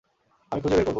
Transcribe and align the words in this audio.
আমি 0.51 0.59
খুঁজে 0.61 0.75
বের 0.75 0.85
করবো। 0.85 0.89